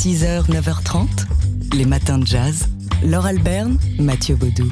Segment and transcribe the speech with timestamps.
[0.00, 1.08] 6h, 9h30,
[1.76, 2.68] les matins de jazz.
[3.04, 4.66] Laure Alberne, Mathieu Baudou.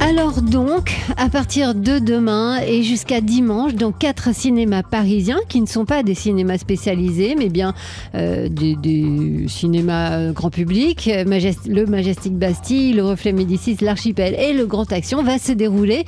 [0.00, 5.66] Alors donc, à partir de demain et jusqu'à dimanche, dans quatre cinémas parisiens qui ne
[5.66, 7.74] sont pas des cinémas spécialisés, mais bien
[8.14, 14.66] euh, des, cinémas euh, grand public, le Majestic Bastille, le Reflet Médicis, l'Archipel et le
[14.66, 16.04] Grand Action, va se dérouler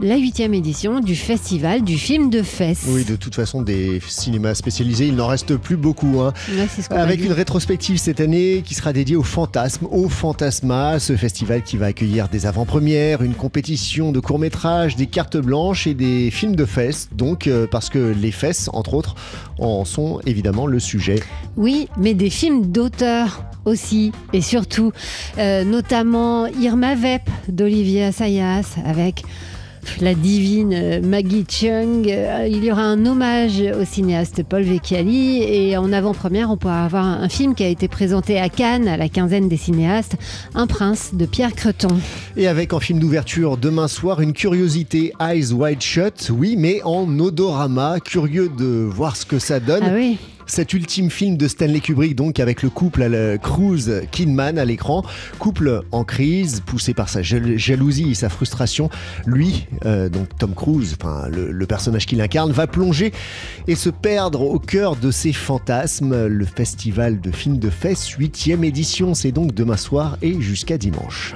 [0.00, 2.84] la huitième édition du festival du film de fesses.
[2.88, 6.20] Oui, de toute façon, des cinémas spécialisés, il n'en reste plus beaucoup.
[6.20, 6.32] Hein.
[6.50, 11.62] Ouais, Avec une rétrospective cette année qui sera dédiée au fantasme, au fantasma, ce festival
[11.62, 16.56] qui va accueillir des avant-premières, une compétition de courts-métrages, des cartes blanches et des films
[16.56, 17.08] de fesses.
[17.12, 19.14] Donc, euh, parce que les fesses, entre autres,
[19.58, 21.22] en sont évidemment le sujet.
[21.56, 24.92] Oui, mais des films d'auteur aussi et surtout,
[25.38, 29.22] euh, notamment Irma Vep d'Olivier Assayas avec
[30.00, 32.08] la divine euh, Maggie Chung.
[32.08, 36.84] Euh, Il y aura un hommage au cinéaste Paul Vecchiali et en avant-première, on pourra
[36.84, 40.16] avoir un film qui a été présenté à Cannes à la quinzaine des cinéastes,
[40.54, 41.96] Un prince de Pierre Creton.
[42.36, 47.18] Et avec en film d'ouverture demain soir une curiosité Eyes Wide Shut, oui, mais en
[47.18, 49.82] odorama, curieux de voir ce que ça donne.
[49.84, 54.02] Ah oui, Cet ultime film de Stanley Kubrick, donc avec le couple à la Cruise
[54.10, 55.02] Kidman à l'écran,
[55.38, 58.90] couple en crise, poussé par sa jal- jalousie et sa frustration,
[59.26, 63.12] lui, euh, donc Tom Cruise, enfin le, le personnage qu'il incarne, va plonger
[63.68, 66.26] et se perdre au cœur de ses fantasmes.
[66.26, 71.34] Le festival de films de fesses, 8 édition, c'est donc demain soir et jusqu'à dimanche.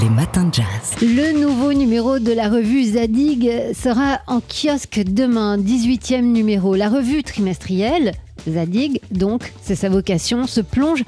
[0.00, 0.66] Les matins de jazz.
[1.02, 6.76] Le nouveau numéro de la revue Zadig sera en kiosque demain, 18e numéro.
[6.76, 8.12] La revue trimestrielle
[8.48, 11.04] Zadig, donc, c'est sa vocation, se plonge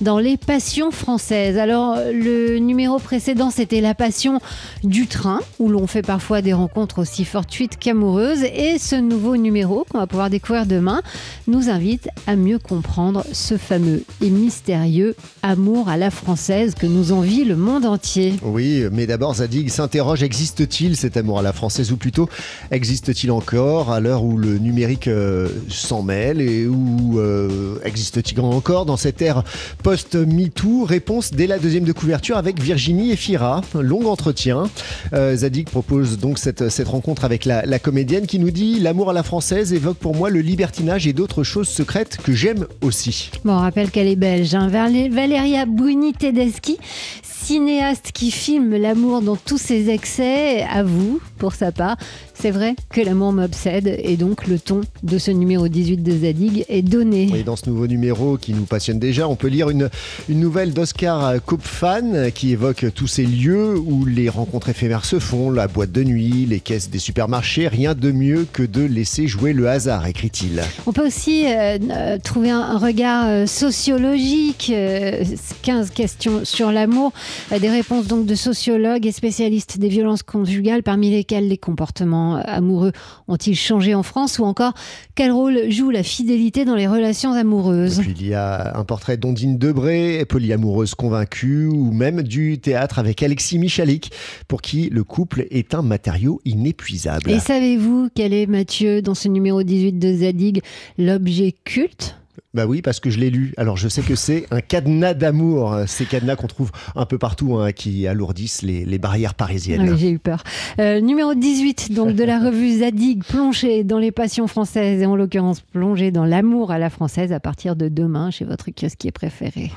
[0.00, 1.58] dans les passions françaises.
[1.58, 4.40] Alors, le numéro précédent, c'était la passion
[4.84, 8.42] du train, où l'on fait parfois des rencontres aussi fortuites qu'amoureuses.
[8.42, 11.02] Et ce nouveau numéro, qu'on va pouvoir découvrir demain,
[11.46, 17.12] nous invite à mieux comprendre ce fameux et mystérieux amour à la française que nous
[17.12, 18.34] envie le monde entier.
[18.42, 22.28] Oui, mais d'abord Zadig s'interroge, existe-t-il cet amour à la française ou plutôt
[22.70, 26.75] existe-t-il encore à l'heure où le numérique euh, s'en mêle et où
[27.16, 29.42] euh, existe-t-il encore dans cette ère
[29.82, 30.84] post-MeToo?
[30.84, 33.62] Réponse dès la deuxième de couverture avec Virginie Efira.
[33.74, 34.64] Long entretien.
[35.12, 39.22] Euh, Zadig propose donc cette, rencontre avec la, comédienne qui nous dit L'amour à la
[39.22, 43.30] française évoque pour moi le libertinage et d'autres choses secrètes que j'aime aussi.
[43.44, 44.54] Bon, on rappelle qu'elle est belge.
[44.54, 44.68] hein.
[44.68, 46.78] Valeria Bruni Tedeschi,
[47.22, 51.96] cinéaste qui filme l'amour dans tous ses excès, avoue, pour sa part,
[52.38, 56.64] c'est vrai que l'amour m'obsède et donc le ton de ce numéro 18 de Zadig
[56.68, 57.30] est donné.
[57.34, 59.90] Et dans ce nouveau numéro qui nous passionne déjà, on peut lire une,
[60.28, 65.50] une nouvelle d'Oscar Kopfan qui évoque tous ces lieux où les rencontres éphémères se font,
[65.50, 67.68] la boîte de nuit, les caisses des supermarchés.
[67.68, 70.62] Rien de mieux que de laisser jouer le hasard, écrit-il.
[70.86, 75.24] On peut aussi euh, euh, trouver un, regard euh, sociologique, euh,
[75.62, 77.12] 15 questions sur l'amour,
[77.50, 82.40] des réponses donc de sociologues et spécialistes des violences conjugales, parmi lesquels les comportements euh,
[82.44, 82.90] amoureux?
[83.28, 84.40] Ont-ils changé en France?
[84.40, 84.72] Ou encore
[85.14, 88.00] quel rôle joue la fidélité dans les relations amoureuses?
[88.00, 92.98] Et puis il y a un portrait d'Ondine Debré, polyamoureuse convaincue, ou même du théâtre
[92.98, 94.10] avec Alexis Michalik,
[94.48, 97.30] pour qui le couple est un matériau inépuisable.
[97.30, 100.62] Et savez-vous quel est, Mathieu, dans ce numéro 18 de Zadig,
[100.98, 102.16] l'objet culte?
[102.54, 103.52] Bah oui, parce que je l'ai lu.
[103.56, 105.76] Alors je sais que c'est un cadenas d'amour.
[105.86, 109.90] Ces cadenas qu'on trouve un peu partout, hein, qui alourdissent les, les barrières parisiennes.
[109.90, 110.42] Oui, J'ai eu peur.
[110.78, 115.16] Euh, numéro 18 donc de la revue Zadig, plongée dans les passions françaises et en
[115.16, 119.70] l'occurrence plongée dans l'amour à la française à partir de demain chez votre kiosquier préféré.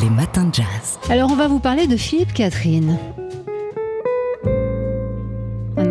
[0.00, 0.98] Les matins de jazz.
[1.10, 2.96] Alors on va vous parler de Philippe Catherine.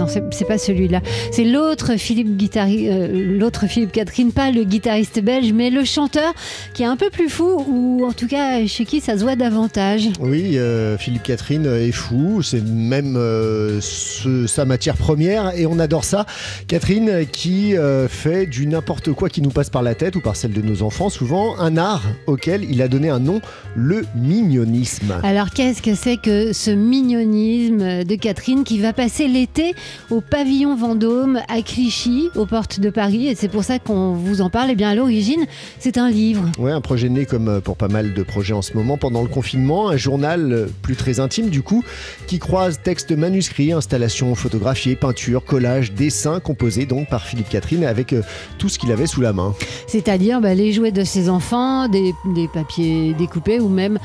[0.02, 1.02] Non, c'est pas celui-là.
[1.32, 6.34] C'est l'autre Philippe, guitari- euh, l'autre Philippe Catherine, pas le guitariste belge, mais le chanteur
[6.74, 9.36] qui est un peu plus fou, ou en tout cas chez qui ça se voit
[9.36, 10.10] davantage.
[10.20, 15.78] Oui, euh, Philippe Catherine est fou, c'est même euh, ce- sa matière première et on
[15.78, 16.26] adore ça.
[16.68, 17.76] Catherine qui
[18.10, 20.82] fait du n'importe quoi qui nous passe par la tête ou par celle de nos
[20.82, 23.40] enfants, souvent un art auquel il a donné un nom,
[23.76, 25.14] le mignonisme.
[25.22, 29.76] Alors qu'est-ce que c'est que ce mignonisme de Catherine qui va passer l'été
[30.10, 34.42] au pavillon Vendôme à Clichy, aux portes de Paris Et c'est pour ça qu'on vous
[34.42, 34.72] en parle.
[34.72, 35.46] Et bien à l'origine,
[35.80, 36.44] c'est un livre.
[36.58, 39.22] Ouais, un projet né comme euh, pour pas mal de projets en ce moment pendant
[39.22, 41.84] le confinement, un journal euh, plus très intime du coup,
[42.28, 48.14] qui croise textes manuscrits, installations photographiées, peintures, collages, dessins composés donc par Philippe Catherine avec
[48.14, 48.22] euh,
[48.58, 49.54] tout ce qu'il avait sous la main.
[49.88, 54.00] C'est-à-dire bah, les jouets de ses enfants, des, des papiers découpés ou même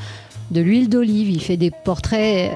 [0.51, 1.29] de l'huile d'olive.
[1.29, 2.51] Il fait des portraits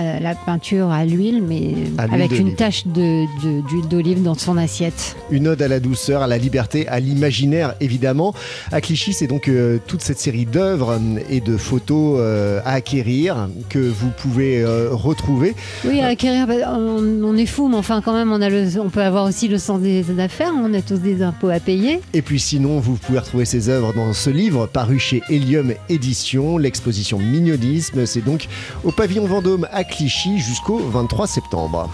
[0.00, 5.16] euh, la peinture à l'huile, mais avec une tache d'huile de, d'olive dans son assiette.
[5.30, 8.34] Une ode à la douceur, à la liberté, à l'imaginaire, évidemment.
[8.72, 10.98] À Clichy, c'est donc euh, toute cette série d'œuvres
[11.28, 15.54] et de photos euh, à acquérir que vous pouvez retrouver.
[15.84, 18.50] Oui, à acquérir, bah, on, est fou, mais enfin, quand même, on, a
[18.80, 20.52] on peut avoir aussi le sens des affaires.
[20.56, 22.00] On a tous des impôts à payer.
[22.14, 26.58] Et puis, sinon, vous pouvez retrouver ces œuvres dans ce livre paru chez Helium Édition,
[26.58, 28.06] l'exposition Mignodisme.
[28.06, 28.48] C'est donc
[28.84, 31.88] au pavillon Vendôme à Clichy jusqu'au 23 septembre.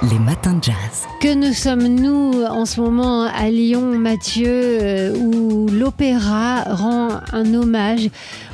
[0.00, 1.08] Les matins de jazz.
[1.20, 8.08] Que nous sommes-nous en ce moment à Lyon, Mathieu, euh, où l'opéra rend un hommage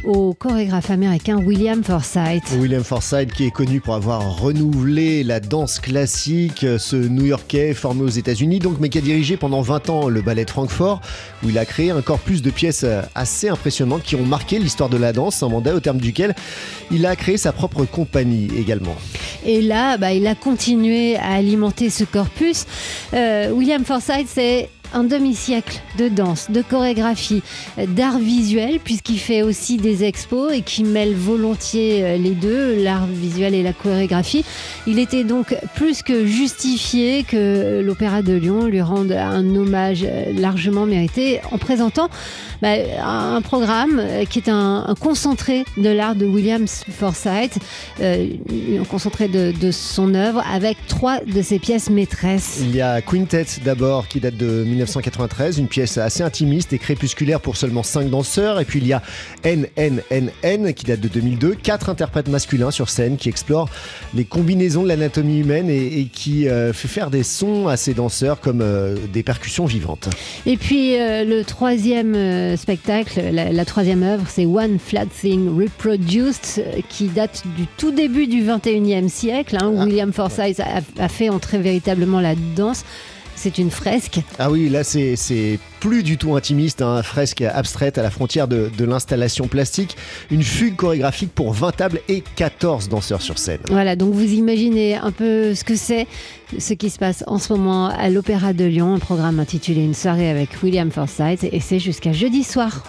[0.05, 2.51] au chorégraphe américain William Forsythe.
[2.59, 8.09] William Forsythe qui est connu pour avoir renouvelé la danse classique, ce New-Yorkais formé aux
[8.09, 11.03] États-Unis, donc mais qui a dirigé pendant 20 ans le ballet de Francfort,
[11.43, 14.97] où il a créé un corpus de pièces assez impressionnantes qui ont marqué l'histoire de
[14.97, 16.35] la danse, un mandat au terme duquel
[16.91, 18.97] il a créé sa propre compagnie également.
[19.47, 22.67] Et là, bah, il a continué à alimenter ce corpus.
[23.13, 27.43] Euh, William Forsythe, c'est un demi-siècle de danse, de chorégraphie,
[27.77, 33.07] d'art visuel, puisqu'il fait aussi des expos et qui mêle volontiers euh, les deux, l'art
[33.07, 34.45] visuel et la chorégraphie.
[34.87, 40.33] Il était donc plus que justifié que l'Opéra de Lyon lui rende un hommage euh,
[40.33, 42.09] largement mérité en présentant
[42.63, 47.59] bah, un programme euh, qui est un, concentré de l'art de William Forsythe,
[48.01, 52.61] un concentré de, son œuvre avec trois de ses pièces maîtresses.
[52.63, 57.41] Il y a Quintet d'abord qui date de 1993, une pièce assez intimiste et crépusculaire
[57.41, 58.61] pour seulement 5 danseurs.
[58.61, 59.03] Et puis il y a
[59.45, 63.69] NNNN qui date de 2002, quatre interprètes masculins sur scène qui explorent
[64.15, 68.41] les combinaisons de l'anatomie humaine et, qui euh, fait faire des sons à ces danseurs
[68.41, 70.09] comme euh, des percussions vivantes.
[70.47, 77.09] Et puis euh, le troisième spectacle, la, troisième œuvre, c'est One Flat Thing Reproduced qui
[77.09, 79.57] date du tout début du 21e siècle.
[79.61, 79.85] Hein, ah.
[79.85, 82.85] William Forsythe a, a fait entrer véritablement la danse
[83.37, 84.21] c'est une fresque.
[84.39, 88.49] Ah oui, là c'est plus du tout intimiste, un hein, fresque abstraite à la frontière
[88.49, 89.97] de, de l'installation plastique,
[90.31, 93.61] une fugue chorégraphique pour 20 tables et 14 danseurs sur scène.
[93.69, 96.07] Voilà, donc vous imaginez un peu ce que c'est,
[96.59, 99.95] ce qui se passe en ce moment à l'Opéra de Lyon, un programme intitulé Une
[99.95, 102.83] soirée avec William Forsythe, et c'est jusqu'à jeudi soir.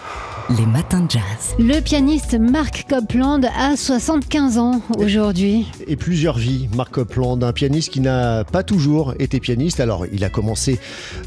[0.48, 1.56] Les matins de jazz.
[1.58, 5.66] Le pianiste Mark Copland a 75 ans aujourd'hui.
[5.88, 6.68] Et plusieurs vies.
[6.76, 9.80] Mark Copland, un pianiste qui n'a pas toujours été pianiste.
[9.80, 10.78] Alors, il a commencé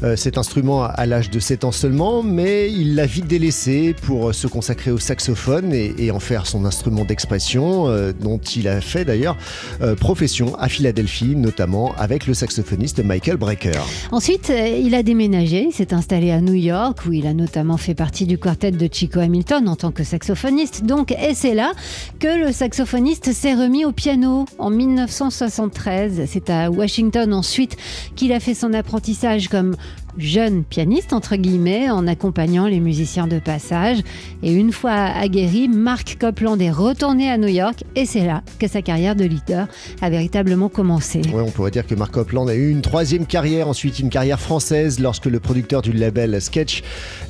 [0.02, 4.34] euh, cet instrument à l'âge de 7 ans seulement, mais il l'a vite délaissé pour
[4.34, 9.04] se consacrer au saxophone et, en faire son instrument d'expression, euh, dont il a fait
[9.04, 9.36] d'ailleurs
[9.82, 13.82] euh, profession à Philadelphie, notamment avec le saxophoniste Michael Brecker.
[14.12, 17.94] Ensuite, il a déménagé, il s'est installé à New York, où il a notamment fait
[17.94, 18.86] partie du quartet de
[19.18, 20.84] Hamilton en tant que saxophoniste.
[20.84, 21.72] Donc, et c'est là
[22.18, 26.22] que le saxophoniste s'est remis au piano en 1973.
[26.26, 27.76] C'est à Washington ensuite
[28.16, 29.76] qu'il a fait son apprentissage comme
[30.18, 33.98] jeune pianiste, entre guillemets, en accompagnant les musiciens de passage.
[34.42, 38.68] Et une fois aguerri, Mark Copland est retourné à New York et c'est là que
[38.68, 39.68] sa carrière de leader
[40.00, 41.20] a véritablement commencé.
[41.32, 44.40] Ouais, on pourrait dire que Mark Copland a eu une troisième carrière, ensuite une carrière
[44.40, 46.82] française, lorsque le producteur du label Sketch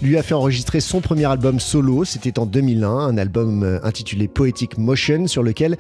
[0.03, 2.05] lui a fait enregistrer son premier album solo.
[2.05, 5.77] C'était en 2001, un album euh, intitulé Poetic Motion, sur lequel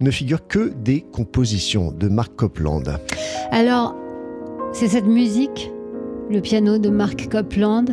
[0.00, 2.98] ne figurent que des compositions de Mark Copland.
[3.50, 3.94] Alors,
[4.72, 5.70] c'est cette musique
[6.30, 7.86] le piano de Mark Copland.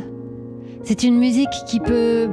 [0.83, 2.27] C'est une musique qui peut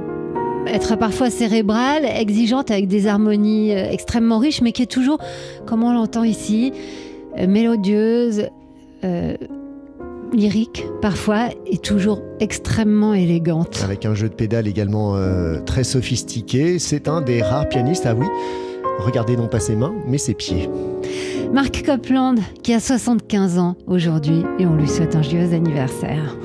[0.66, 5.18] être parfois cérébrale, exigeante avec des harmonies euh, extrêmement riches, mais qui est toujours,
[5.66, 6.72] comme on l'entend ici,
[7.38, 8.48] euh, mélodieuse,
[9.04, 9.36] euh,
[10.32, 13.80] lyrique parfois, et toujours extrêmement élégante.
[13.82, 15.16] Avec un jeu de pédales également
[15.64, 16.78] très sophistiqué.
[16.78, 18.26] C'est un des rares pianistes, ah oui,
[18.98, 20.68] regardez non pas ses mains, mais ses pieds.
[21.52, 26.36] Marc Copland, qui a 75 ans aujourd'hui, et on lui souhaite un joyeux anniversaire.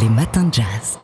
[0.00, 0.98] Les matins de jazz.